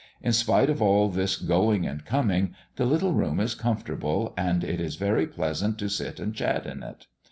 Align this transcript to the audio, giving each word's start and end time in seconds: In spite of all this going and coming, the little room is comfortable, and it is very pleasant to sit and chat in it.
In 0.19 0.33
spite 0.33 0.71
of 0.71 0.81
all 0.81 1.09
this 1.09 1.35
going 1.35 1.85
and 1.85 2.03
coming, 2.03 2.55
the 2.75 2.87
little 2.87 3.13
room 3.13 3.39
is 3.39 3.53
comfortable, 3.53 4.33
and 4.35 4.63
it 4.63 4.81
is 4.81 4.95
very 4.95 5.27
pleasant 5.27 5.77
to 5.77 5.89
sit 5.89 6.19
and 6.19 6.33
chat 6.33 6.65
in 6.65 6.81
it. 6.81 7.05